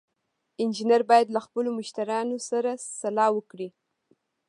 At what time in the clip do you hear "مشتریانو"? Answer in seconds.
1.79-2.37